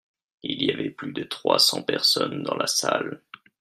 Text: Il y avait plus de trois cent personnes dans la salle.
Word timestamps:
Il 0.41 0.63
y 0.63 0.71
avait 0.71 0.89
plus 0.89 1.13
de 1.13 1.21
trois 1.21 1.59
cent 1.59 1.83
personnes 1.83 2.41
dans 2.41 2.55
la 2.55 2.65
salle. 2.65 3.21